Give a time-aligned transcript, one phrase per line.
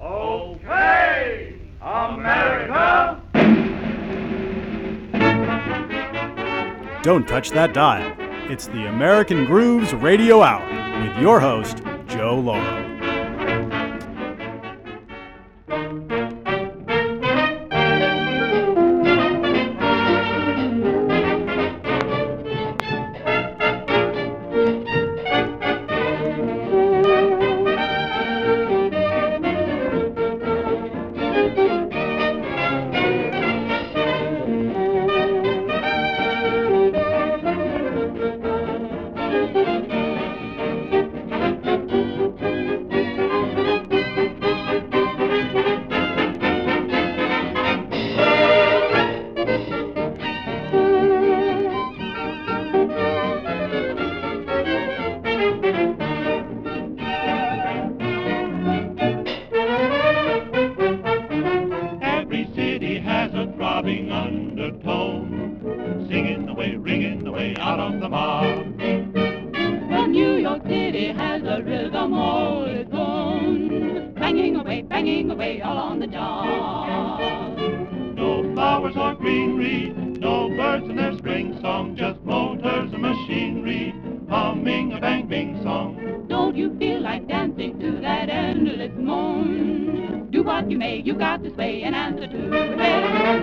[0.00, 3.20] Okay, America!
[7.02, 8.14] Don't touch that dial.
[8.50, 10.66] It's the American Grooves Radio Hour
[11.02, 12.81] with your host, Joe Lauro.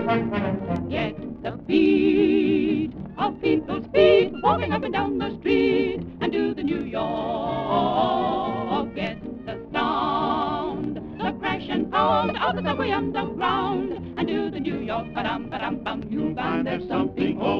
[0.09, 6.63] Get the beat of people's feet walking up and down the street and do the
[6.63, 7.05] New York.
[8.95, 14.79] Get the sound, the crash and pound of the subway underground and do the New
[14.79, 15.13] York.
[15.13, 16.01] Ba-dum, ba-dum, bum.
[16.09, 17.58] You'll find there's something old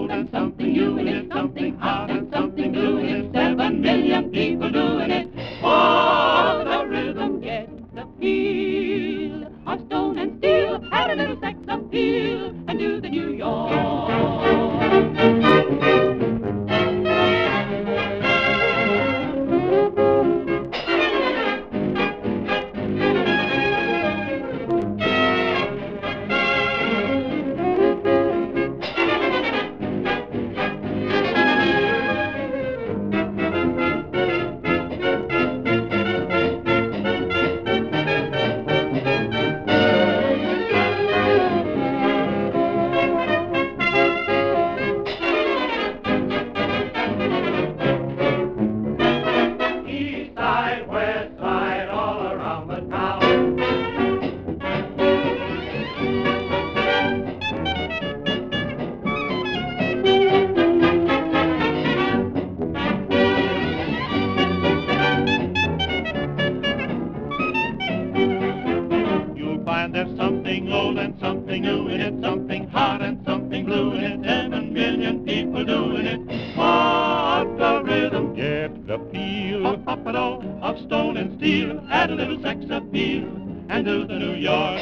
[82.80, 84.80] and do the New York.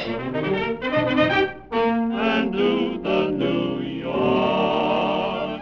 [1.72, 5.62] And do the New York.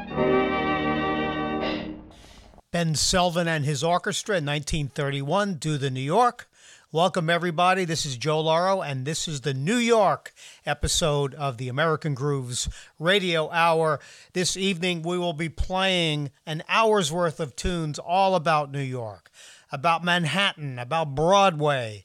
[2.71, 6.49] Ben Selvin and his orchestra in 1931 do the New York.
[6.91, 7.85] Welcome, everybody.
[7.85, 10.33] This is Joe Lauro, and this is the New York
[10.65, 12.67] episode of the American Grooves
[12.99, 14.01] Radio Hour.
[14.33, 19.31] This evening, we will be playing an hour's worth of tunes all about New York,
[19.71, 22.03] about Manhattan, about Broadway,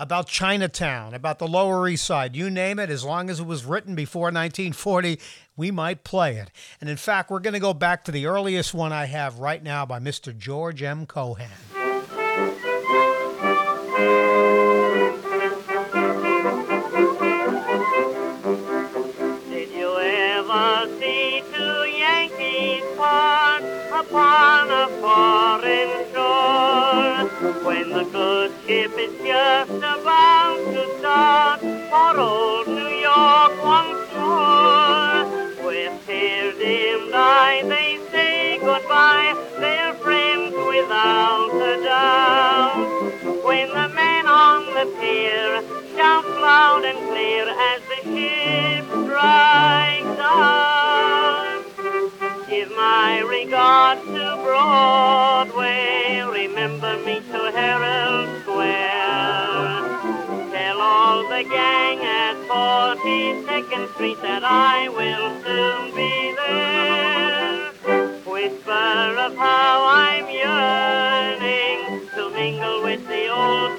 [0.00, 3.66] about Chinatown, about the Lower East Side, you name it, as long as it was
[3.66, 5.20] written before 1940,
[5.58, 6.50] we might play it.
[6.80, 9.62] And in fact, we're going to go back to the earliest one I have right
[9.62, 10.36] now by Mr.
[10.36, 11.04] George M.
[11.04, 11.50] Cohan.
[19.50, 22.84] Did you ever see two Yankees
[23.92, 26.09] upon a foreign
[28.70, 35.26] ship is just about to start for old New York once more.
[35.66, 43.44] With tears dimmed eye they say goodbye, they're friends without a doubt.
[43.44, 45.50] When the man on the pier
[45.96, 51.64] shouts loud and clear as the ship strikes out.
[52.48, 56.22] Give my regards to Broadway.
[56.22, 60.52] Remember me to Herald Square.
[60.52, 67.72] Tell all the gang at 42nd Street that I will soon be there.
[68.30, 73.78] whisper of how I'm yearning to mingle with the old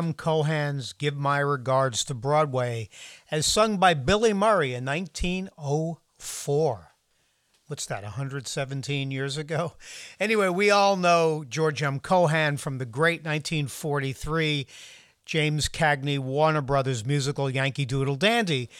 [0.00, 0.14] George M.
[0.14, 2.88] Cohan's Give My Regards to Broadway,
[3.30, 6.92] as sung by Billy Murray in 1904.
[7.66, 9.74] What's that, 117 years ago?
[10.18, 12.00] Anyway, we all know George M.
[12.00, 14.66] Cohan from the great 1943
[15.26, 18.70] James Cagney Warner Brothers musical Yankee Doodle Dandy.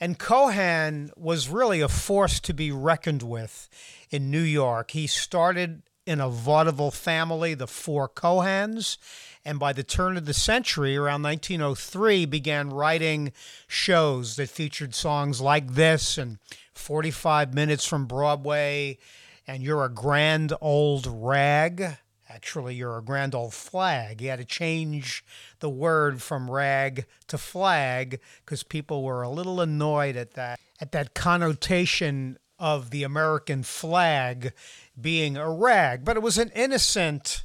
[0.00, 3.68] And Cohan was really a force to be reckoned with
[4.08, 4.92] in New York.
[4.92, 8.96] He started in a vaudeville family, the Four Cohans,
[9.44, 13.32] and by the turn of the century, around 1903, began writing
[13.66, 16.38] shows that featured songs like this and
[16.74, 18.98] 45 Minutes from Broadway
[19.46, 21.98] and You're a Grand Old Rag.
[22.28, 24.20] Actually, you're a grand old flag.
[24.20, 25.24] He had to change
[25.58, 30.92] the word from rag to flag because people were a little annoyed at that at
[30.92, 34.52] that connotation of the American flag
[34.98, 36.04] being a rag.
[36.04, 37.44] But it was an innocent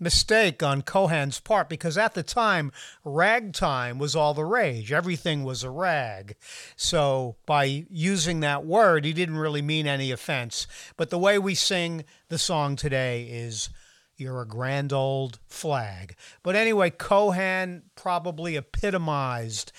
[0.00, 2.72] mistake on Cohan's part because at the time,
[3.04, 4.90] ragtime was all the rage.
[4.92, 6.36] Everything was a rag.
[6.74, 10.66] So by using that word, he didn't really mean any offense.
[10.96, 13.68] But the way we sing the song today is
[14.16, 16.16] you're a grand old flag.
[16.42, 19.72] But anyway, Cohan probably epitomized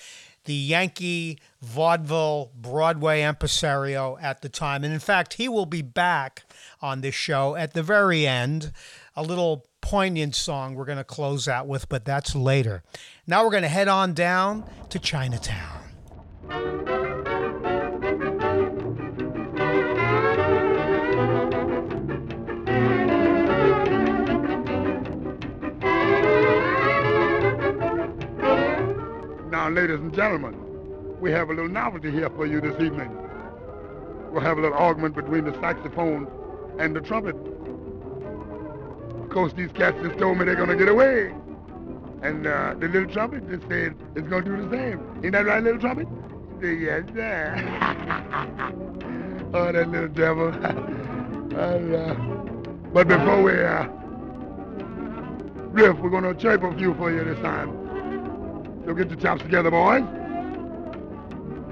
[0.44, 4.82] the Yankee vaudeville Broadway impresario at the time.
[4.82, 6.44] And in fact, he will be back
[6.80, 8.72] on this show at the very end.
[9.14, 12.82] A little poignant song we're going to close out with, but that's later.
[13.26, 15.80] Now we're going to head on down to Chinatown.
[29.50, 30.56] Now, ladies and gentlemen,
[31.20, 33.16] we have a little novelty here for you this evening.
[34.30, 36.26] We'll have a little argument between the saxophone
[36.78, 37.36] and the trumpet.
[39.32, 41.32] Course, these cats just told me they're going to get away.
[42.22, 45.00] And uh, the little trumpet just said it's going to do the same.
[45.24, 46.06] Ain't that right, little trumpet?
[46.60, 47.54] Say, yes, sir.
[49.54, 50.48] oh, that little devil.
[51.58, 52.14] and, uh,
[52.92, 53.88] but before we uh,
[55.70, 57.70] riff, we're going to chirp a few for you this time.
[58.84, 60.02] So get your chops together, boys.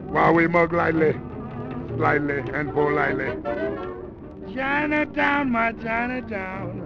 [0.08, 1.12] While we mug lightly,
[1.96, 3.36] slightly, and politely.
[4.54, 6.79] Chinatown, my Chinatown,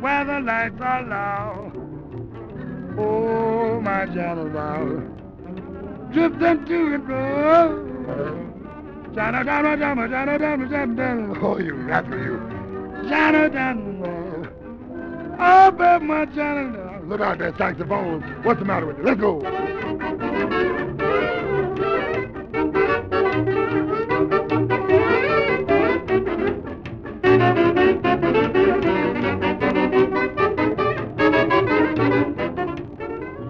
[0.00, 1.72] where the lights are low.
[2.98, 5.14] Oh, my Chinatown,
[6.12, 7.84] drifting to and fro.
[9.14, 11.38] Chinatown, my Chinatown, my Chinatown, my Chinatown.
[11.40, 12.38] Oh, you rascal, you.
[13.08, 13.76] Chinatown,
[15.38, 17.08] oh, baby, my Chinatown.
[17.08, 18.20] Look out that saxophone.
[18.42, 19.04] What's the matter with you?
[19.04, 19.40] Let's go.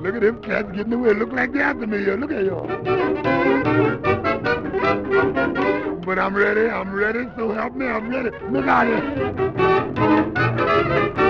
[0.08, 1.12] Look at them cats getting away.
[1.12, 1.98] Look like they're after me.
[1.98, 2.66] Look at y'all.
[6.00, 6.70] But I'm ready.
[6.70, 7.28] I'm ready.
[7.36, 7.86] So help me.
[7.86, 8.30] I'm ready.
[8.50, 11.27] Look out here.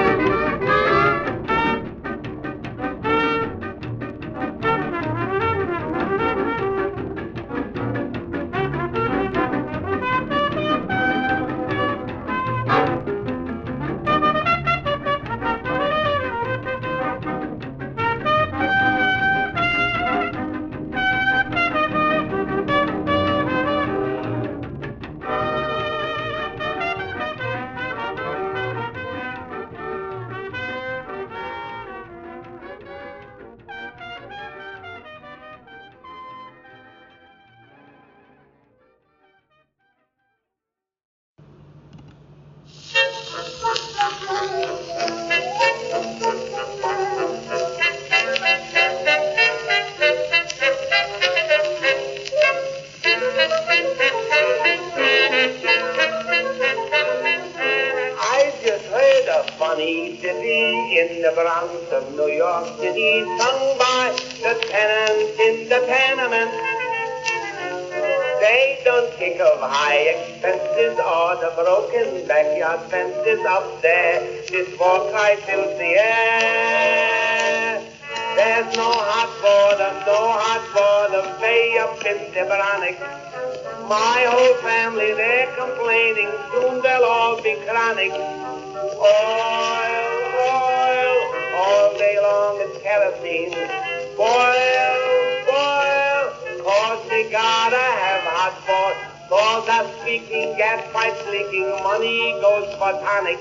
[103.19, 103.41] Tonic.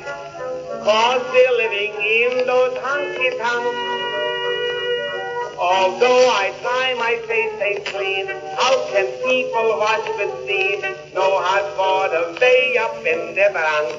[0.84, 3.77] Cause we're living in those honky tonks.
[5.60, 10.81] Although I try my face ain't clean, how can people wash with steam?
[11.13, 13.93] No hot water way up in the Bronx.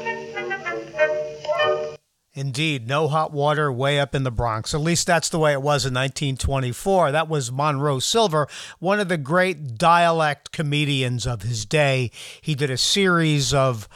[2.35, 4.73] Indeed, no hot water way up in the Bronx.
[4.73, 7.11] At least that's the way it was in 1924.
[7.11, 8.47] That was Monroe Silver,
[8.79, 12.13] one of the great dialect comedians of his day.
[12.41, 13.89] He did a series of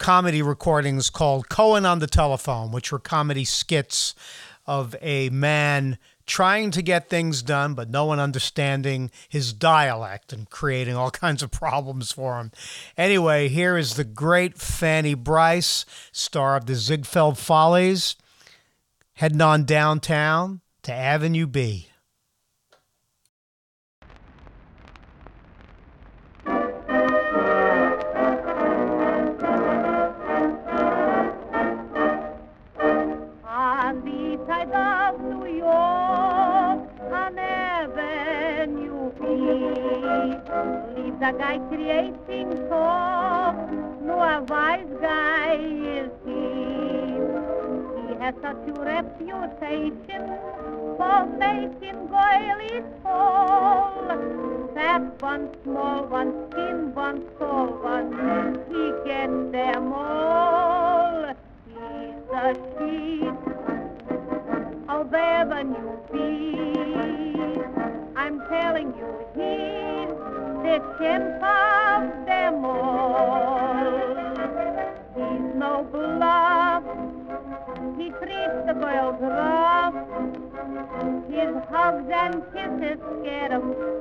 [0.00, 4.14] comedy recordings called Cohen on the Telephone, which were comedy skits
[4.66, 10.48] of a man trying to get things done, but no one understanding his dialect and
[10.48, 12.50] creating all kinds of problems for him.
[12.96, 18.16] Anyway, here is the great Fanny Brice, star of the Ziegfeld Follies,
[19.14, 21.89] heading on downtown to Avenue B.
[41.22, 43.54] a guy creating talk.
[44.00, 47.12] No, a wise guy is he.
[48.08, 50.38] He has such a reputation
[50.96, 54.08] for making goilies fall.
[54.74, 61.34] Fat one, small one, thin one, tall one, he gets them all.
[61.66, 63.34] He's the sheep
[64.88, 66.16] of Avenue B.
[68.16, 69.69] I'm telling you, he's
[70.62, 74.14] the champ of them all.
[75.16, 76.84] He's no bluff.
[77.98, 79.94] He treats the girls rough.
[81.30, 83.99] His hugs and kisses scare 'em.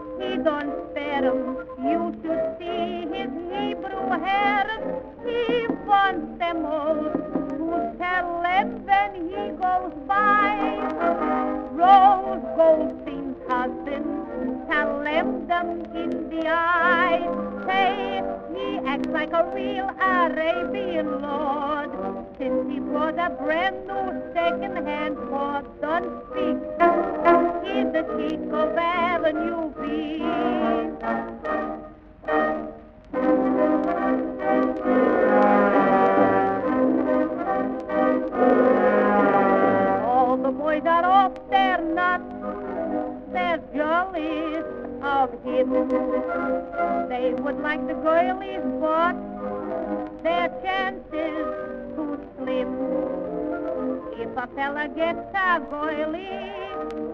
[54.56, 56.44] Fella gets a girlie,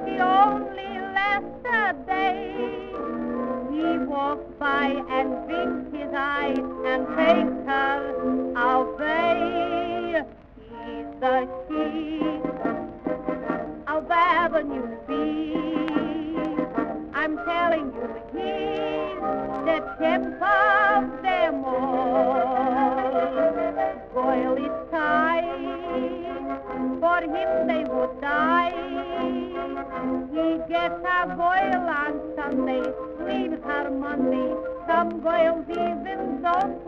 [0.06, 2.92] he only lasts a day.
[3.72, 7.98] He walks by and winks his eye and takes her
[8.56, 10.24] away.
[10.58, 12.46] He's the chief
[13.88, 15.12] of Avenue B.
[17.14, 18.75] I'm telling you, he's
[19.76, 22.96] the champ of them all.
[24.92, 25.44] Tight,
[27.02, 28.72] for him they would die.
[30.32, 31.36] He gets a
[31.90, 32.84] on Sunday,
[33.20, 34.54] leaves her Monday.
[34.88, 35.20] Some
[35.72, 36.86] even don't.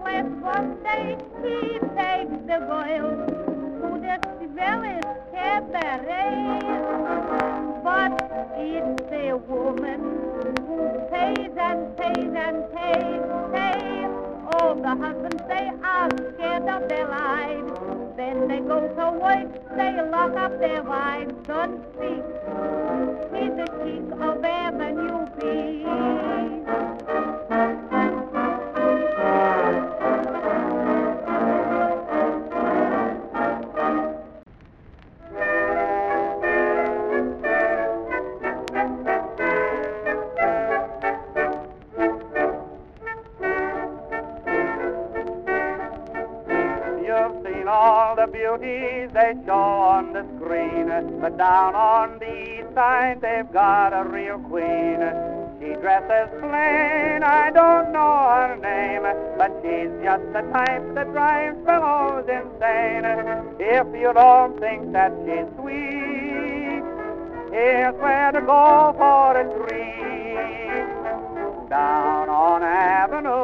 [1.44, 3.12] He takes the Goyle
[3.82, 4.15] to the
[5.34, 6.37] cabaret.
[16.77, 17.72] Of their lives.
[18.15, 21.34] Then they go to work, they lock up their wives.
[21.43, 22.24] Don't speak.
[23.34, 24.76] He's the king of Avenue
[51.38, 55.00] down on the east side, they've got a real queen.
[55.60, 59.03] She dresses plain, I don't know her name,
[59.38, 63.06] but she's just the type that drives fellows insane.
[63.60, 66.84] If you don't think that she's sweet,
[67.51, 69.88] here's where to go for a treat.
[71.70, 73.37] Down on Avenue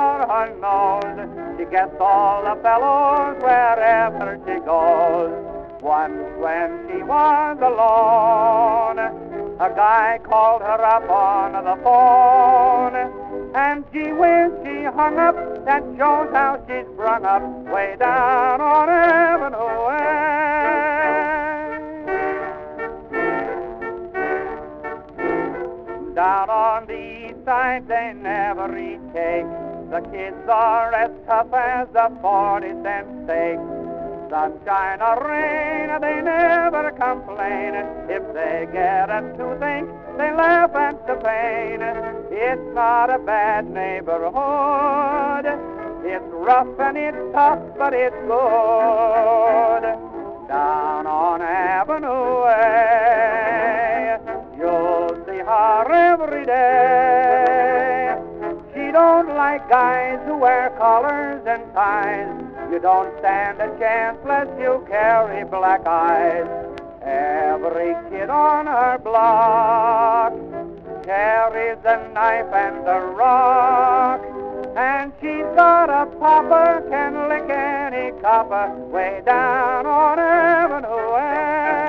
[0.00, 5.30] her she gets all the fellows wherever she goes.
[5.82, 8.98] Once when she was alone,
[9.60, 12.96] a guy called her up on the phone.
[13.54, 17.42] And gee whiz, she hung up, that shows how she's brung up
[17.72, 19.80] way down on Avenue.
[26.14, 29.44] Down on the east side, they never eat cake.
[29.44, 29.69] Eh?
[29.90, 33.58] The kids are as tough as a 40 cent steak.
[34.30, 37.74] Sunshine or rain, they never complain.
[38.08, 41.82] If they get a toothache, they laugh at the pain.
[42.30, 45.46] It's not a bad neighborhood.
[46.04, 49.82] It's rough and it's tough, but it's good.
[50.46, 53.09] Down on Avenue A,
[59.50, 62.28] like guys who wear collars and ties.
[62.70, 66.46] You don't stand a chance unless you carry black eyes.
[67.02, 70.34] Every kid on her block
[71.02, 74.20] carries a knife and a rock.
[74.76, 81.79] And she's got a popper, can lick any copper way down on Avenue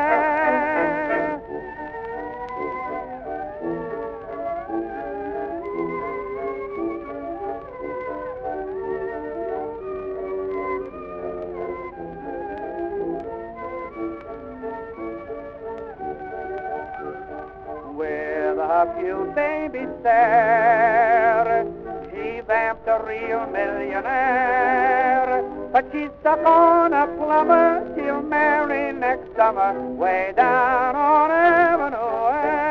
[18.81, 21.67] a few babies there.
[22.09, 29.79] She vamped a real millionaire, but she's stuck on a plumber she'll marry next summer,
[29.91, 32.70] way down on Avenue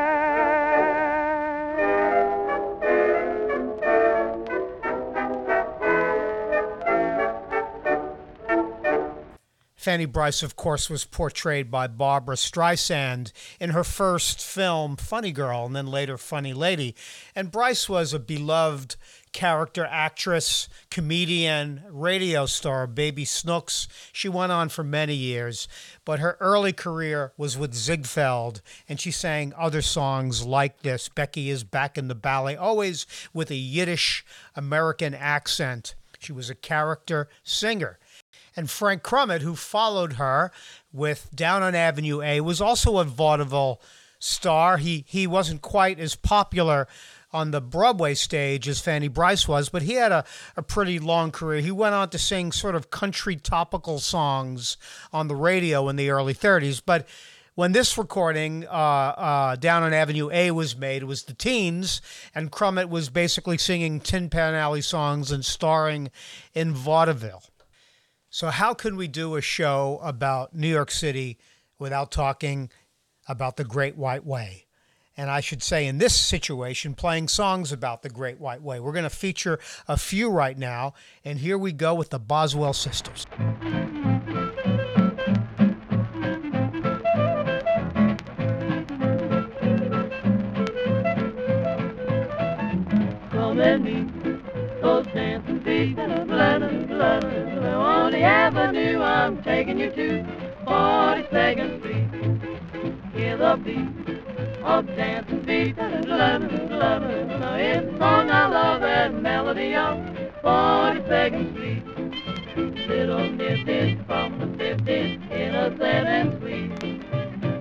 [9.80, 15.64] Fanny Brice, of course, was portrayed by Barbra Streisand in her first film, Funny Girl,
[15.64, 16.94] and then later Funny Lady.
[17.34, 18.96] And Brice was a beloved
[19.32, 23.88] character actress, comedian, radio star, Baby Snooks.
[24.12, 25.66] She went on for many years,
[26.04, 31.48] but her early career was with Ziegfeld, and she sang other songs like this Becky
[31.48, 35.94] is Back in the Ballet, always with a Yiddish American accent.
[36.18, 37.98] She was a character singer.
[38.56, 40.50] And Frank Crumit, who followed her
[40.92, 43.80] with Down on Avenue A, was also a vaudeville
[44.18, 44.78] star.
[44.78, 46.86] He he wasn't quite as popular
[47.32, 50.24] on the Broadway stage as Fanny Brice was, but he had a,
[50.56, 51.60] a pretty long career.
[51.60, 54.76] He went on to sing sort of country topical songs
[55.12, 56.82] on the radio in the early 30s.
[56.84, 57.06] But
[57.54, 62.00] when this recording, uh, uh, Down on Avenue A, was made, it was the teens,
[62.34, 66.10] and Crumit was basically singing Tin Pan Alley songs and starring
[66.54, 67.42] in vaudeville.
[68.32, 71.36] So, how can we do a show about New York City
[71.80, 72.70] without talking
[73.26, 74.66] about the Great White Way?
[75.16, 78.78] And I should say, in this situation, playing songs about the Great White Way.
[78.78, 80.94] We're going to feature a few right now.
[81.24, 83.26] And here we go with the Boswell Sisters.
[93.32, 96.89] Come and meet those dancing feet.
[97.00, 100.22] Blah, on the avenue, I'm taking you to
[100.66, 102.10] 42nd Street.
[103.14, 103.88] Hear the beat
[104.62, 105.76] of dancing feet.
[105.78, 109.96] It's a song I love, that melody of
[110.44, 111.84] 42nd Street.
[112.86, 116.70] Little nifties from the 50s, innocent and sweet.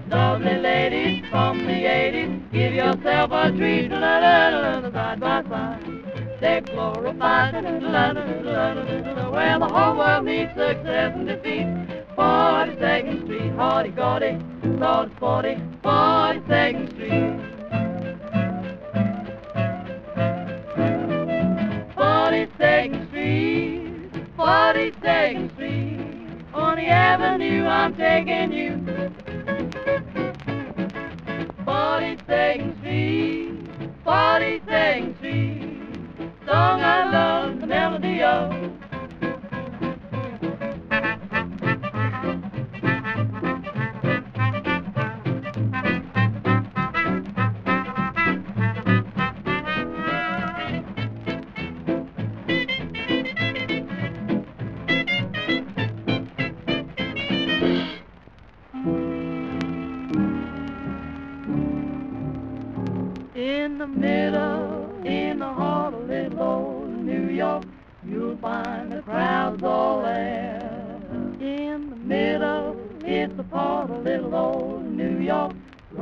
[0.10, 3.90] Lovely ladies from the 80s, give yourself a treat.
[3.90, 5.99] Side by side.
[6.42, 11.68] They're glorified, where the whole world needs success and defeat.
[12.16, 14.40] 42nd Street, hardy gaudy,
[14.80, 17.34] salt sporty, 42nd Street.
[21.98, 26.00] 42nd Street, 42nd Street,
[26.54, 28.78] on the avenue I'm taking you.
[31.66, 33.20] 42nd Street,
[34.72, 35.16] In
[36.50, 38.79] song I love, the melody of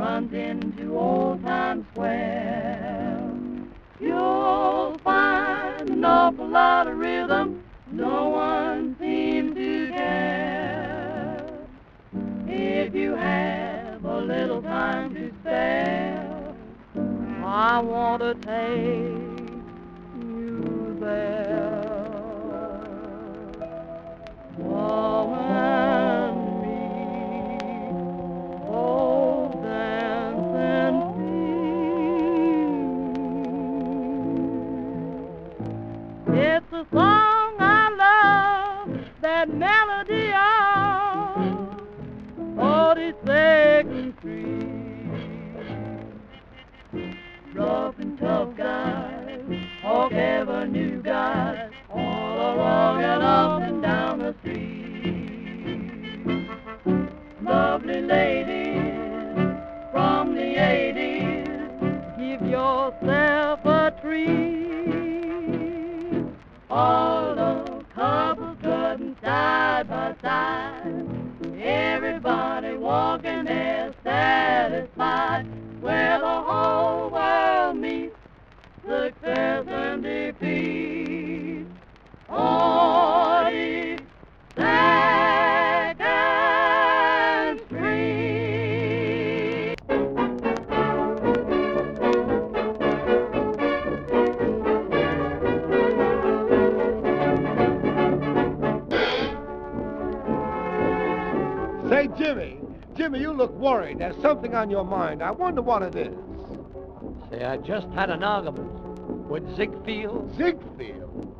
[0.07, 3.29] runs into old Times Square.
[3.99, 11.45] You'll find an awful lot of rhythm, no one seems to care.
[12.47, 16.55] If you have a little time to spare,
[17.43, 19.17] I want to take
[20.23, 21.56] you there.
[104.57, 105.21] On your mind.
[105.23, 106.17] I wonder what it is.
[107.29, 108.71] Say, I just had an argument
[109.29, 110.35] with Ziegfeld.
[110.35, 111.33] Ziegfeld?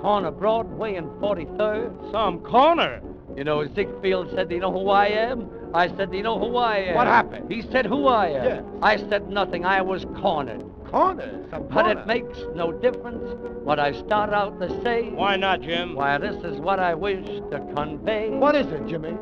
[0.00, 2.10] Corner Broadway and 43rd.
[2.12, 3.00] Some corner.
[3.36, 5.48] You know, Ziegfeld said, Do you know who I am?
[5.74, 6.94] I said, Do you know who I am?
[6.96, 7.50] What happened?
[7.52, 8.44] He said, Who I am?
[8.44, 8.64] Yes.
[8.82, 9.64] I said nothing.
[9.64, 10.64] I was cornered.
[10.86, 11.46] Corner?
[11.50, 12.00] Some But corner.
[12.00, 13.22] it makes no difference
[13.64, 15.10] what I start out to say.
[15.10, 15.94] Why not, Jim?
[15.94, 18.30] Why, this is what I wish to convey.
[18.30, 19.14] What is it, Jimmy?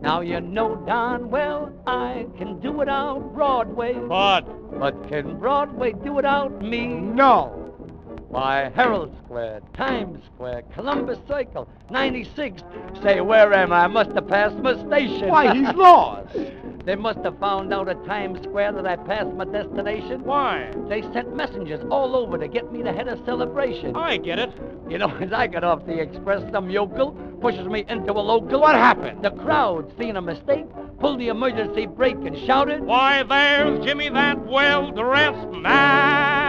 [0.00, 3.94] Now you know darn well I can do it out Broadway.
[3.94, 4.42] But
[4.78, 6.86] But can Broadway do it out me?
[6.88, 7.74] No.
[8.28, 12.62] Why, Herald Square, Times Square, Columbus Circle, 96.
[13.02, 13.84] Say, where am I?
[13.84, 15.28] I must have passed my station.
[15.28, 16.36] Why, he's lost.
[16.84, 20.24] they must have found out at Times Square that I passed my destination.
[20.24, 20.72] why?
[20.88, 23.94] They sent messengers all over to get me to head a celebration.
[23.94, 24.52] I get it.
[24.88, 28.60] You know, as I got off the express, some yokel pushes me into a local.
[28.60, 29.22] What happened?
[29.24, 30.66] The crowd, seeing a mistake,
[30.98, 36.45] pulled the emergency brake and shouted, Why, there's Jimmy, that well-dressed man.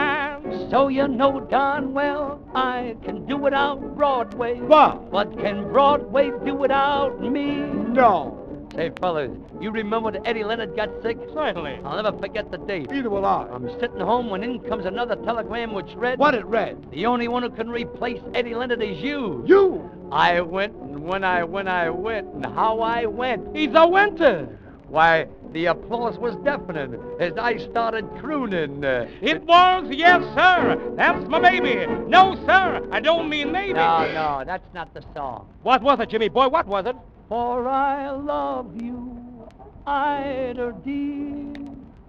[0.70, 4.60] So you know darn well I can do without Broadway.
[4.60, 5.12] What?
[5.12, 7.62] But can Broadway do without me?
[7.62, 8.44] no.
[8.76, 11.18] Say, fellas, you remember that Eddie Leonard got sick?
[11.34, 11.80] Certainly.
[11.84, 12.92] I'll never forget the date.
[12.92, 13.48] Neither will I.
[13.52, 16.92] I'm sitting home when in comes another telegram which read, What it read?
[16.92, 19.44] The only one who can replace Eddie Leonard is you.
[19.48, 19.90] You.
[20.12, 23.56] I went, and when I when I went, and how I went.
[23.56, 24.48] He's a winter.
[24.89, 28.84] Why, the applause was deafening as I started crooning.
[28.84, 30.93] It was, yes, sir.
[30.95, 31.86] That's my baby.
[32.08, 33.73] No, sir, I don't mean maybe.
[33.73, 35.47] no, no, that's not the song.
[35.63, 36.47] What was it, Jimmy boy?
[36.47, 36.95] What was it?
[37.28, 39.50] For I love you,
[39.86, 41.54] Ida D.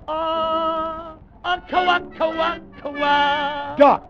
[0.06, 3.74] Ah, a kawa kawa kawa.
[3.76, 4.04] Duck.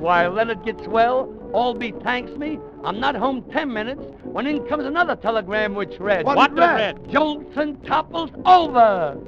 [0.00, 2.58] Why, Leonard gets well, Albee thanks me.
[2.84, 6.96] I'm not home ten minutes when in comes another telegram which read, What What read?
[7.04, 9.18] Jolson topples over.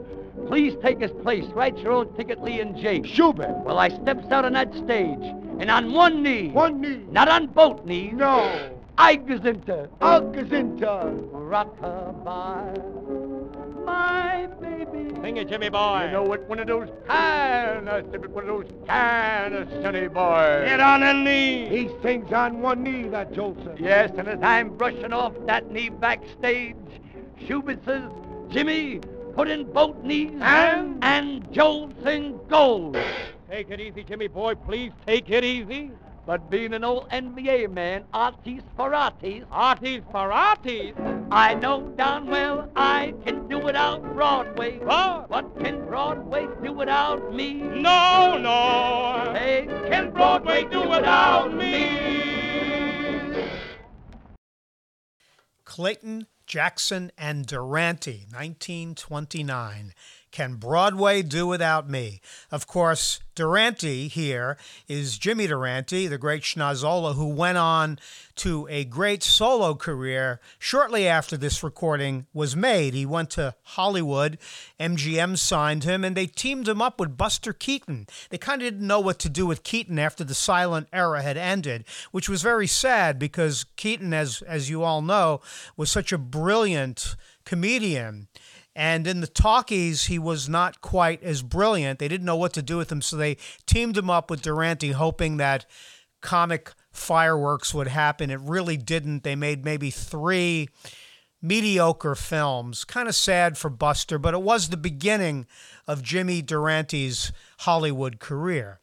[0.46, 1.44] Please take his place.
[1.54, 3.04] Write your own ticket, Lee and Jake.
[3.04, 3.62] Shubert.
[3.64, 5.18] Well, I steps out on that stage,
[5.60, 7.04] and on one knee, One knee.
[7.10, 8.70] not on both knees, No.
[8.98, 9.88] I gazinta.
[10.00, 11.12] Alcazinta.
[11.32, 13.21] Rockabye,
[13.84, 15.14] my baby.
[15.22, 16.04] Sing it, Jimmy boy.
[16.06, 20.64] You know it, one of those kind of, one of those kind of sunny boys.
[20.66, 21.68] Get on a knee.
[21.68, 23.78] He sings on one knee, that Jolson.
[23.78, 26.76] Yes, and as I'm brushing off that knee backstage,
[27.40, 28.10] Shubert says,
[28.50, 29.00] Jimmy,
[29.34, 31.02] put in both knees And?
[31.02, 32.96] and Jolson goes.
[33.50, 34.54] Take it easy, Jimmy boy.
[34.54, 35.90] Please take it easy.
[36.24, 40.94] But being an old NVA man, artis for artis, Arties for arties.
[41.32, 44.78] I know darn well I can do without Broadway.
[44.78, 45.28] What?
[45.28, 47.54] What can Broadway do without me?
[47.54, 49.32] No, no.
[49.34, 52.12] Hey, Can Broadway do without me?
[55.64, 59.94] Clayton, Jackson, and Durante, 1929.
[60.32, 62.22] Can Broadway Do Without Me?
[62.50, 64.56] Of course, Durante here
[64.88, 67.98] is Jimmy Durante, the great Schnozzola, who went on
[68.36, 72.94] to a great solo career shortly after this recording was made.
[72.94, 74.38] He went to Hollywood,
[74.80, 78.06] MGM signed him, and they teamed him up with Buster Keaton.
[78.30, 81.36] They kind of didn't know what to do with Keaton after the silent era had
[81.36, 85.42] ended, which was very sad because Keaton, as, as you all know,
[85.76, 88.28] was such a brilliant comedian.
[88.74, 91.98] And in the talkies, he was not quite as brilliant.
[91.98, 94.92] They didn't know what to do with him, so they teamed him up with Durante,
[94.92, 95.66] hoping that
[96.22, 98.30] comic fireworks would happen.
[98.30, 99.24] It really didn't.
[99.24, 100.68] They made maybe three
[101.42, 102.84] mediocre films.
[102.84, 105.46] Kind of sad for Buster, but it was the beginning
[105.88, 108.78] of Jimmy Durante's Hollywood career.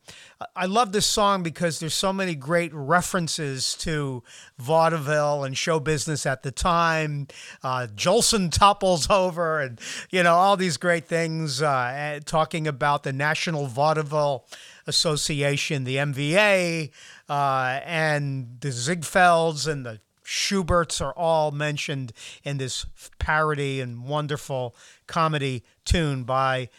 [0.56, 4.24] I love this song because there's so many great references to
[4.58, 7.28] vaudeville and show business at the time.
[7.64, 11.62] Uh, Jolson topples over, and you know all these great things.
[11.62, 14.46] Uh, talking about the National Vaudeville
[14.88, 16.92] Association, the NVA,
[17.30, 22.14] uh, and the Ziegfelds and the Shuberts are all mentioned
[22.44, 22.86] in this
[23.18, 24.76] parody and wonderful
[25.08, 26.70] comedy tune by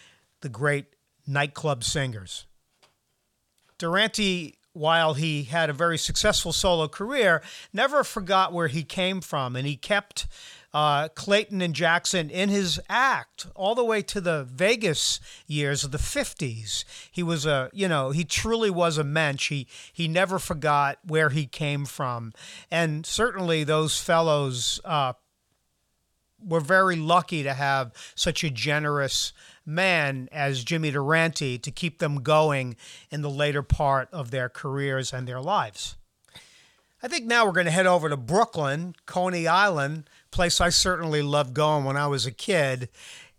[0.40, 0.86] the great
[1.26, 2.46] nightclub singers.
[3.76, 9.56] Durante, while he had a very successful solo career, never forgot where he came from,
[9.56, 10.28] and he kept
[10.72, 15.90] uh, Clayton and Jackson in his act all the way to the Vegas years of
[15.90, 16.85] the 50s.
[17.11, 19.48] He was a, you know, he truly was a mensch.
[19.48, 22.33] He, he never forgot where he came from.
[22.70, 25.14] And certainly those fellows uh,
[26.44, 29.33] were very lucky to have such a generous
[29.66, 32.76] man as Jimmy Durante to keep them going
[33.11, 35.96] in the later part of their careers and their lives.
[37.02, 41.23] I think now we're going to head over to Brooklyn, Coney Island, place I certainly
[41.23, 42.88] loved going when I was a kid.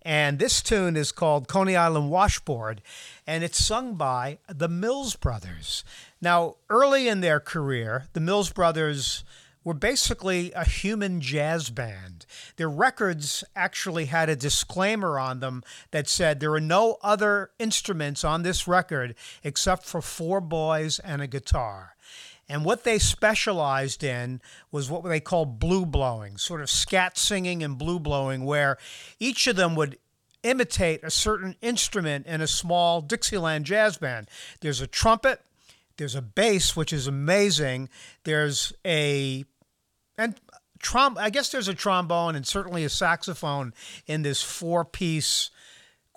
[0.04, 2.82] And this tune is called Coney Island Washboard,
[3.28, 5.84] and it's sung by the Mills Brothers.
[6.20, 9.24] Now, early in their career, the Mills Brothers
[9.64, 12.26] were basically a human jazz band.
[12.56, 18.24] Their records actually had a disclaimer on them that said there are no other instruments
[18.24, 21.96] on this record except for four boys and a guitar.
[22.52, 24.42] And what they specialized in
[24.74, 28.78] was what they called blue blowing, sort of scat singing and blue blowing, where
[29.22, 29.98] each of them would
[30.44, 34.28] imitate a certain instrument in a small Dixieland jazz band.
[34.60, 35.40] There's a trumpet,
[35.96, 37.88] there's a bass, which is amazing.
[38.26, 39.46] There's a
[40.18, 40.36] and
[40.84, 43.74] trom I guess there's a trombone and certainly a saxophone
[44.08, 45.52] in this four-piece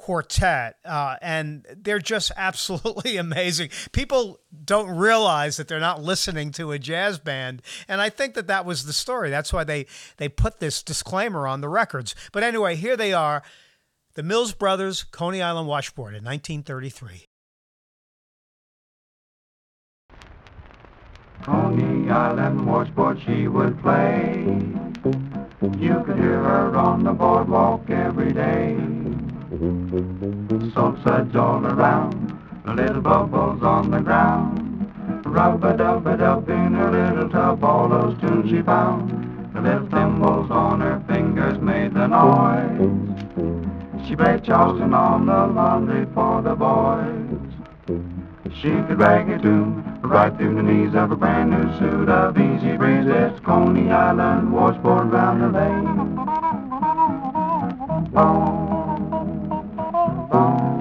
[0.04, 3.70] quartet, uh, and they're just absolutely amazing.
[3.92, 8.46] People don't realize that they're not listening to a jazz band, and I think that
[8.48, 9.30] that was the story.
[9.30, 9.86] That's why they
[10.18, 12.14] they put this disclaimer on the records.
[12.32, 13.42] But anyway, here they are,
[14.12, 17.24] the Mills Brothers, Coney Island Washboard in 1933.
[21.44, 24.44] Coney Island washboard she would play.
[25.78, 28.76] You could hear her on the boardwalk every day.
[29.54, 32.36] Salt suds all around,
[32.66, 34.90] little bubbles on the ground.
[35.24, 39.12] Rub-a-dub-a-dub in her little tub, all those tunes she found.
[39.54, 44.08] The little thimbles on her fingers made the noise.
[44.08, 47.38] She played Charleston on the laundry for the boys.
[48.60, 52.36] She could rag a tune right through the knees of a brand new suit of
[52.36, 56.16] easy breezes, Coney Island washboard round the lane.
[58.10, 58.63] Boom,
[60.34, 60.74] Coney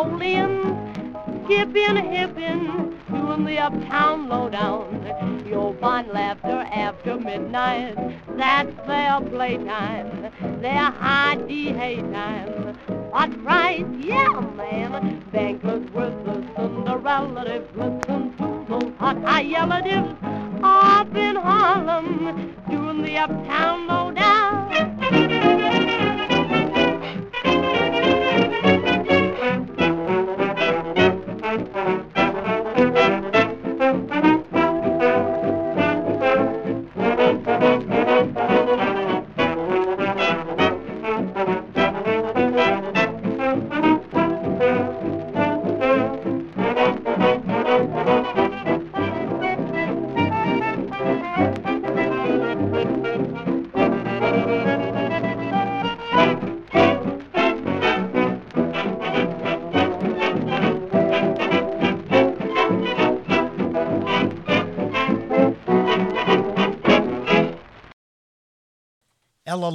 [0.00, 5.44] Creoleans skipping, hipping, doing the uptown lowdown.
[5.46, 7.96] You'll find laughter after midnight,
[8.38, 10.32] that's their playtime,
[10.62, 12.78] their high D time.
[13.10, 13.84] What price?
[13.98, 15.22] Yeah, man.
[15.32, 17.68] Bankers versus Cinderella relatives.
[17.76, 20.16] Listen to those hot high relatives
[20.62, 23.89] up in Harlem doing the uptown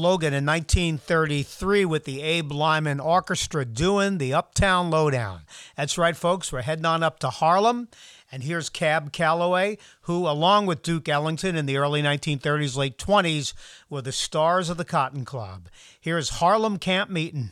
[0.05, 5.41] Logan in 1933 with the Abe Lyman Orchestra doing the Uptown Lowdown.
[5.75, 6.51] That's right, folks.
[6.51, 7.87] We're heading on up to Harlem.
[8.31, 13.55] And here's Cab Calloway, who, along with Duke Ellington in the early 1930s, late 20s,
[13.89, 15.69] were the stars of the Cotton Club.
[15.99, 17.49] Here's Harlem Camp Meeting.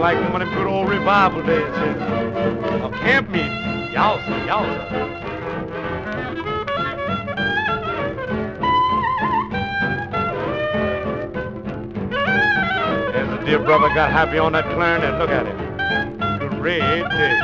[0.00, 1.62] Like one of them good old revival days.
[1.62, 3.52] A camp meeting.
[3.92, 4.90] Yowza, yowza.
[13.12, 15.18] There's the dear brother got happy on that clarinet.
[15.18, 16.58] Look at him.
[16.58, 17.38] Great day.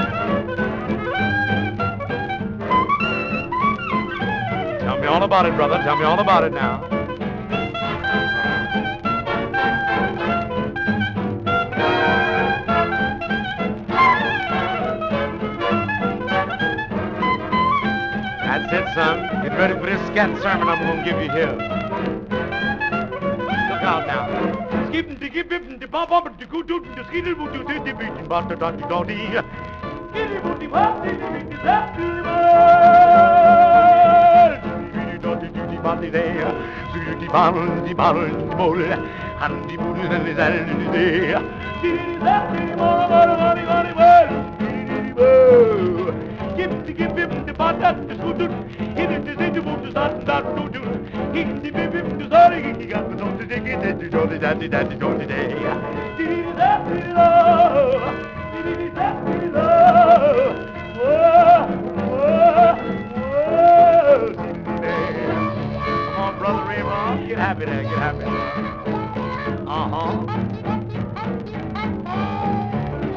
[4.81, 5.77] Tell me all about it, brother.
[5.83, 6.96] Tell me all about it now.
[19.67, 20.09] Ready for this
[20.43, 21.51] sermon I'm gonna give you here.
[23.71, 24.89] Look out now.
[24.89, 27.07] Skipping to give him the up to the boot to the but.
[27.09, 27.35] Skittle
[38.49, 38.83] the bowl.
[38.83, 39.53] And
[40.71, 41.35] and the day.
[41.81, 43.07] Skitty left to the ball.
[46.57, 48.16] Give
[54.47, 55.49] dandy dandy do day.
[55.49, 55.67] Come
[66.23, 68.25] on, brother Raymond, get happy there, get happy.
[69.67, 70.13] Uh huh.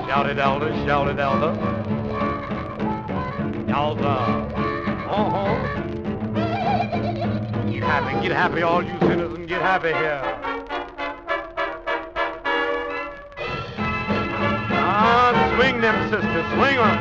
[0.07, 1.53] Shout it, elder, shout it, elder.
[3.69, 4.17] Elder.
[5.05, 5.53] Uh huh.
[7.69, 10.68] Get happy, get happy, all you sinners, and get happy here.
[15.79, 16.97] Swing them, sisters, swing 'em.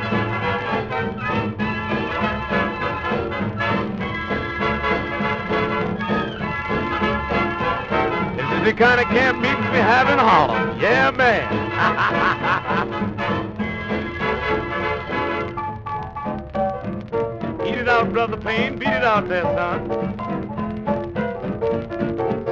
[8.37, 10.81] This is the kind of camp meetings we have in Harlem.
[10.81, 11.49] Yeah, man.
[17.59, 18.79] Beat it out, brother Payne.
[18.79, 19.89] Beat it out there, son.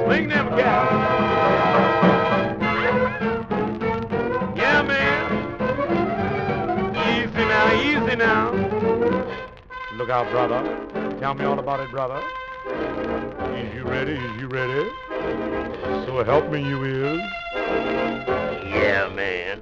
[0.05, 1.86] Swing them cats.
[8.07, 8.51] Easy now.
[9.93, 11.17] Look out, brother.
[11.19, 12.21] Tell me all about it, brother.
[13.55, 14.13] Is you ready?
[14.13, 14.89] Is you ready?
[16.05, 17.19] So help me, you is.
[18.71, 19.61] Yeah, man.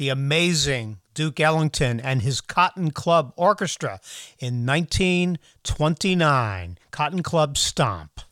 [0.00, 4.00] The amazing Duke Ellington and his Cotton Club Orchestra
[4.38, 6.78] in 1929.
[6.90, 8.22] Cotton Club Stomp.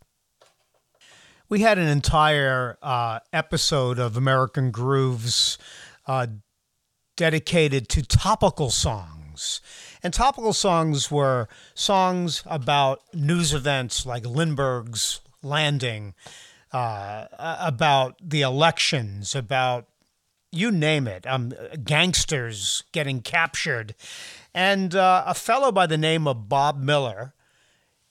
[1.50, 5.58] We had an entire uh, episode of American Grooves
[6.06, 6.28] uh,
[7.18, 9.60] dedicated to topical songs.
[10.02, 16.14] And topical songs were songs about news events like Lindbergh's landing,
[16.72, 19.86] uh, about the elections, about
[20.50, 21.52] you name it, um,
[21.84, 23.94] gangsters getting captured.
[24.54, 27.34] And uh, a fellow by the name of Bob Miller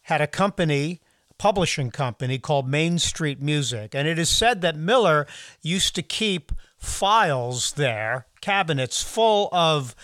[0.03, 3.95] had a company, a publishing company called Main Street Music.
[3.95, 5.27] And it is said that Miller
[5.61, 9.95] used to keep files there, cabinets full of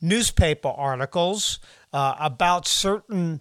[0.00, 1.58] newspaper articles
[1.92, 3.40] uh, about certain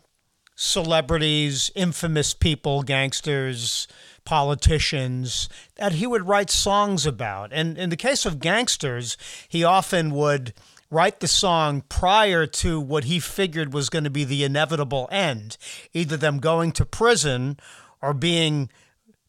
[0.56, 3.88] celebrities, infamous people, gangsters,
[4.28, 7.54] politicians that he would write songs about.
[7.54, 9.16] And in the case of gangsters,
[9.48, 10.54] he often would
[10.92, 15.56] write the song prior to what he figured was going to be the inevitable end,
[15.94, 17.58] either them going to prison
[18.02, 18.70] or being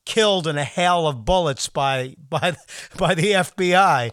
[0.05, 2.57] killed in a hail of bullets by by
[2.96, 4.12] by the FBI.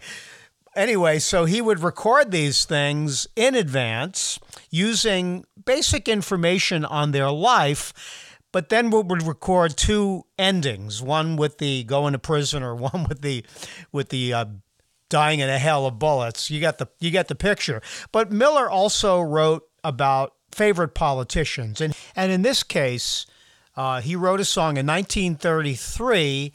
[0.75, 7.91] Anyway, so he would record these things in advance using basic information on their life,
[8.55, 13.05] but then we would record two endings, one with the going to prison or one
[13.09, 13.43] with the
[13.91, 14.45] with the uh,
[15.09, 16.49] dying in a hail of bullets.
[16.49, 17.81] You got the you get the picture.
[18.13, 23.25] But Miller also wrote about favorite politicians, and and in this case,
[23.75, 26.53] uh, he wrote a song in 1933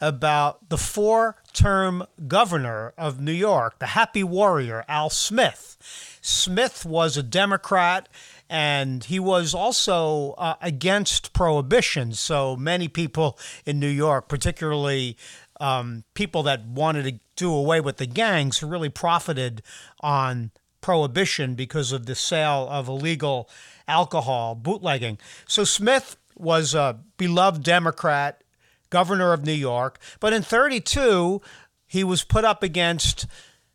[0.00, 5.76] about the four-term governor of New York, the Happy Warrior, Al Smith.
[6.22, 8.08] Smith was a Democrat.
[8.50, 12.12] And he was also uh, against prohibition.
[12.14, 15.16] So many people in New York, particularly
[15.60, 19.62] um, people that wanted to do away with the gangs really profited
[20.00, 23.48] on prohibition because of the sale of illegal
[23.86, 25.18] alcohol, bootlegging.
[25.46, 28.42] So Smith was a beloved Democrat,
[28.88, 31.40] governor of New York, but in 32,
[31.86, 33.26] he was put up against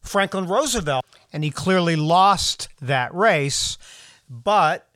[0.01, 3.77] Franklin Roosevelt, and he clearly lost that race.
[4.29, 4.87] But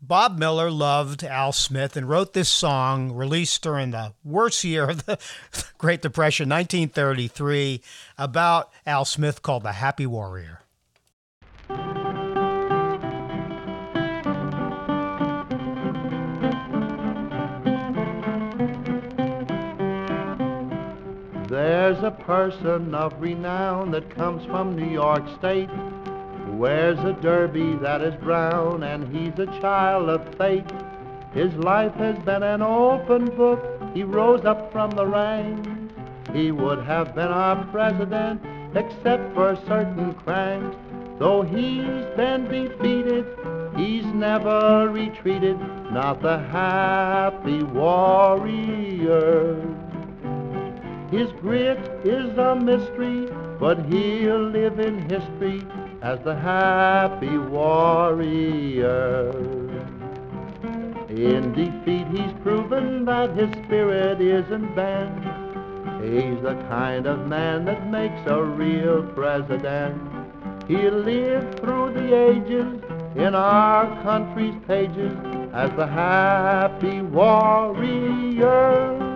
[0.00, 5.06] Bob Miller loved Al Smith and wrote this song, released during the worst year of
[5.06, 5.18] the
[5.78, 7.82] Great Depression, 1933,
[8.16, 10.60] about Al Smith called The Happy Warrior.
[21.48, 25.70] There's a person of renown that comes from New York State
[26.58, 30.68] wears a derby that is brown, and he's a child of fate.
[31.32, 33.64] His life has been an open book.
[33.94, 35.68] He rose up from the ranks.
[36.32, 38.42] He would have been our president,
[38.74, 40.76] except for certain cranks.
[41.20, 43.24] Though he's been defeated,
[43.76, 45.58] he's never retreated.
[45.92, 49.54] Not the happy warrior.
[51.12, 53.28] His grit is a mystery,
[53.60, 55.62] but he'll live in history
[56.02, 59.30] as the happy warrior.
[61.08, 65.24] In defeat, he's proven that his spirit isn't bent.
[66.04, 70.00] He's the kind of man that makes a real president.
[70.68, 72.82] He'll live through the ages
[73.16, 75.16] in our country's pages
[75.52, 79.07] as the happy warrior.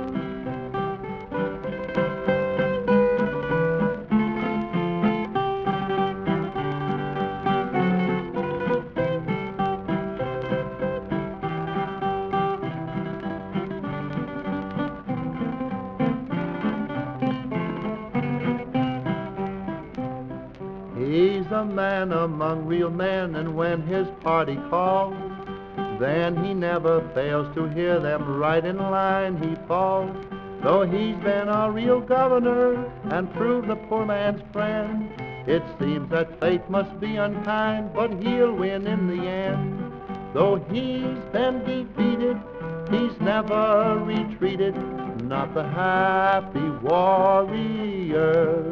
[22.73, 25.15] Real man, and when his party calls,
[26.01, 30.11] then he never fails to hear them right in line he falls.
[30.63, 35.11] Though he's been a real governor and proved the poor man's friend,
[35.47, 39.93] it seems that fate must be unkind, but he'll win in the end.
[40.33, 42.41] Though he's been defeated,
[42.91, 44.75] he's never retreated,
[45.25, 48.65] not the happy warrior.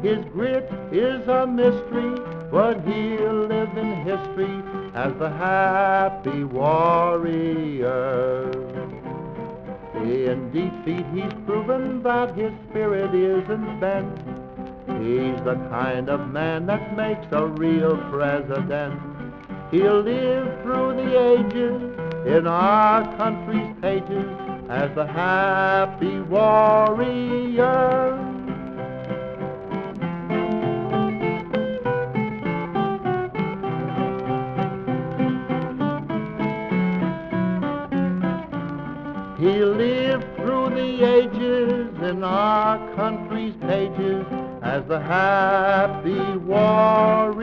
[0.00, 2.14] His grit is a mystery,
[2.50, 4.62] but he'll live in history
[4.94, 7.86] as the happy warrior.
[9.94, 14.18] In defeat, he's proven that his spirit isn't bent.
[15.00, 19.00] He's the kind of man that makes a real president.
[19.70, 21.82] He'll live through the ages
[22.26, 24.26] in our country's pages
[24.68, 27.66] as the happy warrior.
[42.06, 44.24] In our country's pages
[44.62, 47.42] as the happy warrior.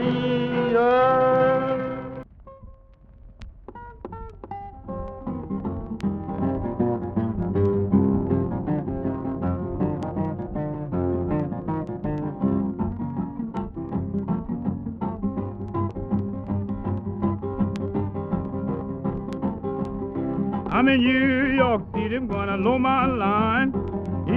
[20.72, 23.83] I'm in New York City, I'm gonna low my line.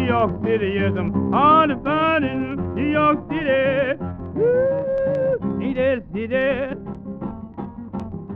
[0.06, 3.98] New York City, yes, I'm hard to find in New York City.
[4.36, 6.76] Woo, need that city.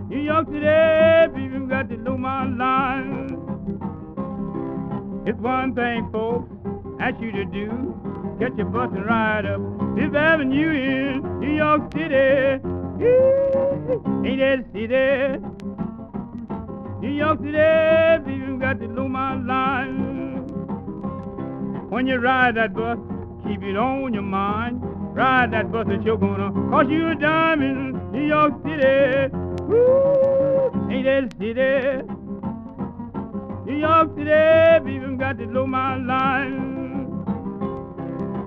[0.09, 3.39] New York City, people got to know my line.
[5.25, 6.51] It's one thing, folks,
[6.99, 7.95] ask you to do.
[8.41, 9.61] Get your bus and ride up
[9.97, 12.59] Fifth Avenue in New York City.
[14.27, 15.39] Ain't that city?
[17.01, 20.20] New York City, you got the Loma line.
[21.91, 22.99] When you ride that bus,
[23.45, 24.81] keep it on your mind.
[25.13, 29.35] Ride that bus that you're gonna cost you a dime in New York City.
[29.65, 32.07] Woo, ain't that city?
[33.67, 37.11] New York City, even got the Loma line.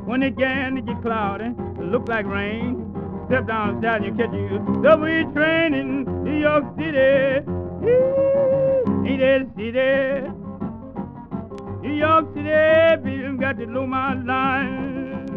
[0.06, 2.96] When it began to get cloudy, it look like rain.
[3.28, 7.44] Step down south, you catch you subway train in New York City.
[9.06, 10.43] Ain't that city?
[11.84, 12.50] New York City,
[13.14, 15.28] even got the Loma line.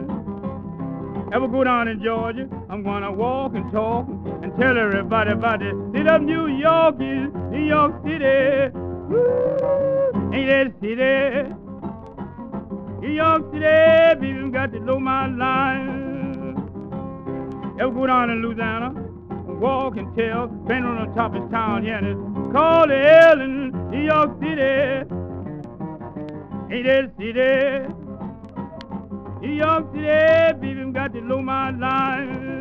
[1.32, 2.48] Ever go down in Georgia?
[2.70, 4.06] I'm gonna walk and talk
[4.42, 8.70] and tell everybody about the city of New York is New York City.
[9.08, 11.52] Woo, ain't that city?
[13.00, 16.54] New York City, even got the Loma line.
[17.80, 18.94] Ever go down in Louisiana?
[19.58, 24.04] Walk and tell, been on the top of town here and it's called in New
[24.04, 25.15] York City.
[26.68, 26.84] Ain't
[27.16, 27.86] city?
[29.40, 32.56] New York City, even got to the Loma line.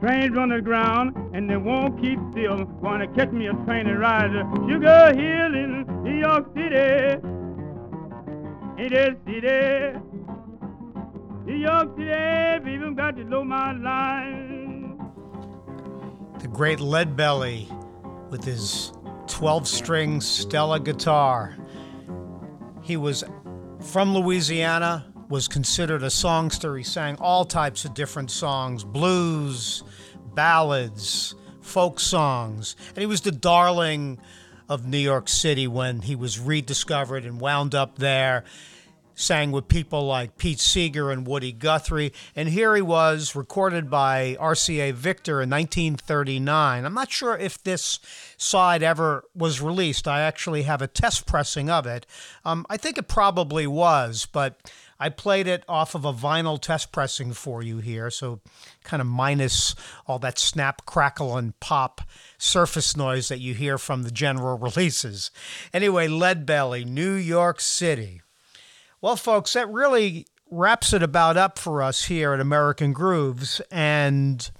[0.00, 2.66] Trains run the ground and they won't keep still.
[2.82, 5.93] Wanna catch me a train and ride to Sugar Hill New
[6.24, 7.20] York City.
[9.26, 9.98] City?
[11.44, 14.98] New York City, got to my line.
[16.38, 17.68] The great Lead Belly
[18.30, 18.92] with his
[19.26, 21.58] 12 string Stella guitar.
[22.80, 23.22] He was
[23.82, 26.74] from Louisiana, was considered a songster.
[26.78, 29.84] He sang all types of different songs blues,
[30.34, 32.76] ballads, folk songs.
[32.88, 34.18] And he was the darling
[34.68, 38.44] of New York City when he was rediscovered and wound up there.
[39.16, 42.12] Sang with people like Pete Seeger and Woody Guthrie.
[42.34, 46.84] And here he was, recorded by RCA Victor in 1939.
[46.84, 48.00] I'm not sure if this
[48.36, 50.08] side ever was released.
[50.08, 52.06] I actually have a test pressing of it.
[52.44, 56.92] Um, I think it probably was, but I played it off of a vinyl test
[56.92, 58.40] pressing for you here, so
[58.84, 59.74] kind of minus
[60.06, 62.00] all that snap, crackle, and pop
[62.38, 65.30] surface noise that you hear from the general releases.
[65.72, 68.22] Anyway, Lead Belly, New York City.
[69.00, 74.50] Well, folks, that really wraps it about up for us here at American Grooves, and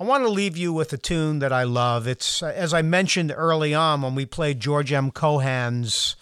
[0.00, 2.06] I want to leave you with a tune that I love.
[2.06, 5.10] It's, uh, as I mentioned early on when we played George M.
[5.10, 6.14] Cohan's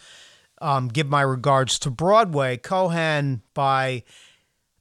[0.61, 4.03] um, Give My Regards to Broadway, Cohan by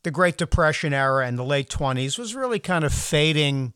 [0.04, 3.74] the Great Depression era and the late 20s, was really kind of fading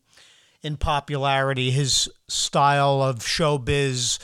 [0.62, 1.70] in popularity.
[1.70, 4.18] His style of showbiz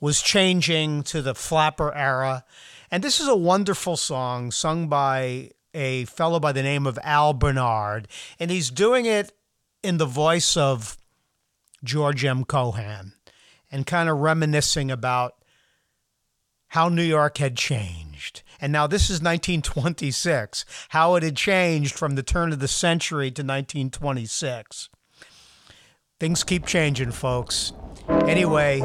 [0.00, 2.44] was changing to the flapper era.
[2.90, 7.32] And this is a wonderful song sung by a fellow by the name of Al
[7.32, 8.08] Bernard.
[8.38, 9.32] And he's doing it
[9.82, 10.96] in the voice of
[11.82, 12.44] George M.
[12.44, 13.12] Cohan
[13.70, 15.43] and kind of reminiscing about
[16.74, 18.42] how New York had changed.
[18.60, 23.30] And now this is 1926, how it had changed from the turn of the century
[23.30, 24.88] to 1926.
[26.18, 27.72] Things keep changing, folks.
[28.26, 28.80] Anyway,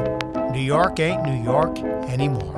[0.52, 2.54] New York ain't New York anymore.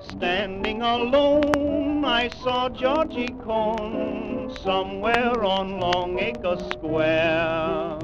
[0.00, 4.17] Standing alone, I saw Georgie Cohan
[4.62, 7.98] somewhere on Longacre Square.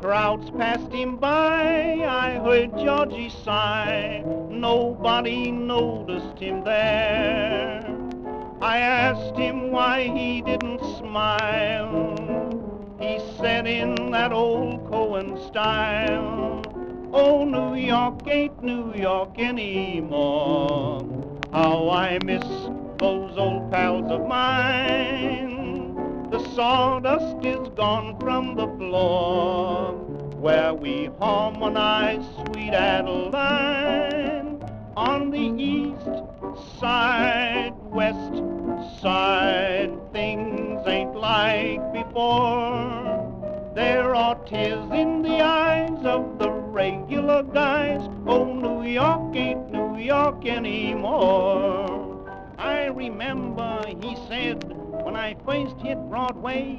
[0.00, 4.24] Crowds passed him by, I heard Georgie sigh.
[4.48, 7.84] Nobody noticed him there.
[8.62, 12.16] I asked him why he didn't smile.
[12.98, 16.62] He said in that old Cohan style,
[17.12, 21.00] Oh, New York ain't New York anymore.
[21.52, 22.44] How I miss
[22.98, 25.19] those old pals of mine.
[26.60, 29.92] Sawdust is gone from the floor
[30.44, 34.62] where we harmonize sweet Adeline
[34.94, 36.04] on the east
[36.78, 38.42] side, west
[39.00, 39.90] side.
[40.12, 43.72] Things ain't like before.
[43.74, 48.06] There are tears in the eyes of the regular guys.
[48.26, 52.22] Oh, New York ain't New York anymore.
[52.58, 54.79] I remember he said
[55.20, 56.78] I first hit Broadway,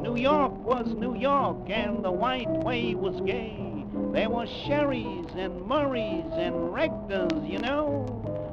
[0.00, 3.84] New York was New York and the white way was gay.
[4.12, 8.06] There were Sherrys and Murrays and Rectors, you know,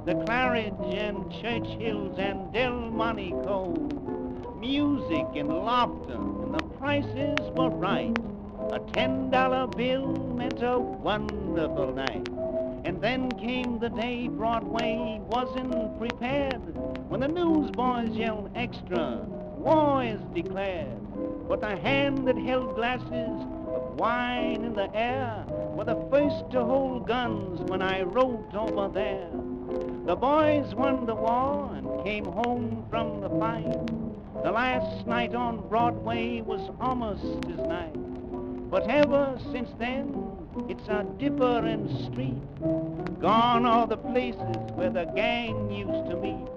[0.06, 3.76] the Claridge and Churchills and Delmonico.
[4.60, 8.18] Music and laughter and the prices were right.
[8.72, 12.28] A ten dollar bill meant a wonderful night.
[12.86, 19.26] And then came the day Broadway wasn't prepared when the newsboys yelled extra,
[19.58, 20.98] war is declared.
[21.48, 26.64] But the hand that held glasses of wine in the air were the first to
[26.64, 29.30] hold guns when I rode over there.
[30.06, 33.88] The boys won the war and came home from the fight.
[34.44, 37.96] The last night on Broadway was almost as nice.
[38.70, 40.14] But ever since then,
[40.68, 42.42] it's a different street.
[43.20, 46.57] Gone are the places where the gang used to meet.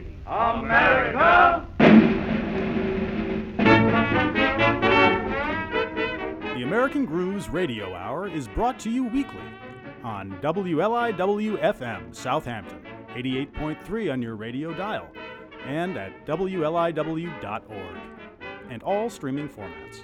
[0.31, 1.67] America.
[6.55, 9.41] The American Grooves Radio Hour is brought to you weekly
[10.05, 12.79] on WLIW FM Southampton,
[13.09, 15.09] 88.3 on your radio dial,
[15.65, 17.97] and at WLIW.org,
[18.69, 19.97] and all streaming formats.